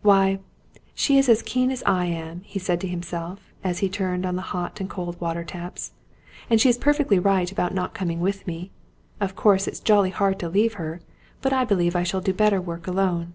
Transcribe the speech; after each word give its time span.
"Why, 0.00 0.40
she 0.94 1.18
is 1.18 1.28
as 1.28 1.42
keen 1.42 1.70
as 1.70 1.82
I 1.84 2.06
am," 2.06 2.40
he 2.46 2.58
said 2.58 2.80
to 2.80 2.88
himself, 2.88 3.52
as 3.62 3.80
he 3.80 3.90
turned 3.90 4.24
on 4.24 4.36
the 4.36 4.40
hot 4.56 4.80
and 4.80 4.88
cold 4.88 5.20
water 5.20 5.44
taps. 5.44 5.92
"And 6.48 6.58
she 6.62 6.70
is 6.70 6.78
perfectly 6.78 7.18
right 7.18 7.52
about 7.52 7.74
not 7.74 7.92
coming 7.92 8.18
with 8.20 8.46
me. 8.46 8.70
Of 9.20 9.36
course 9.36 9.68
it's 9.68 9.80
jolly 9.80 10.08
hard 10.08 10.38
to 10.38 10.48
leave 10.48 10.80
her; 10.80 11.02
but 11.42 11.52
I 11.52 11.66
believe 11.66 11.94
I 11.94 12.04
shall 12.04 12.22
do 12.22 12.32
better 12.32 12.58
work 12.58 12.86
alone." 12.86 13.34